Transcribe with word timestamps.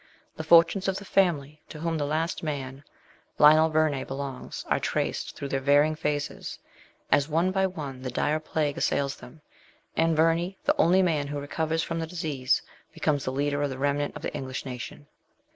The 0.35 0.43
fortunes 0.43 0.87
of 0.87 0.97
the 0.97 1.05
family, 1.05 1.61
to 1.69 1.79
whom 1.81 1.99
the 1.99 2.07
last 2.07 2.41
man, 2.41 2.83
Lionel 3.37 3.69
Verney, 3.69 4.03
belongs, 4.03 4.65
are 4.67 4.79
traced 4.79 5.35
through 5.35 5.49
their 5.49 5.59
varying 5.59 5.93
phases, 5.93 6.57
as 7.11 7.29
one 7.29 7.51
by 7.51 7.67
one 7.67 8.01
the 8.01 8.09
dire 8.09 8.39
plague 8.39 8.79
assails 8.79 9.17
them, 9.17 9.41
and 9.95 10.17
Verney, 10.17 10.57
the 10.65 10.75
only 10.77 11.03
man 11.03 11.27
who 11.27 11.39
recovers 11.39 11.83
from 11.83 11.99
the 11.99 12.07
disease, 12.07 12.63
becomes 12.95 13.25
the 13.25 13.31
leader 13.31 13.61
of 13.61 13.69
the 13.69 13.77
remnant 13.77 14.15
of 14.15 14.23
the 14.23 14.33
English 14.33 14.65
nation. 14.65 15.05